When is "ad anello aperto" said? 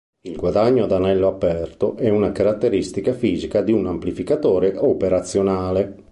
0.85-1.95